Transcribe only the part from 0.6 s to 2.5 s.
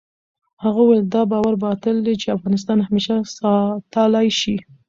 هغه وویل، دا باور باطل دی چې